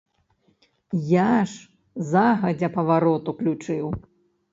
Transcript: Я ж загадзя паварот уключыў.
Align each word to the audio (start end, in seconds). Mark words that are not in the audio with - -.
Я 1.09 1.25
ж 1.51 2.05
загадзя 2.13 2.69
паварот 2.79 3.23
уключыў. 3.35 3.93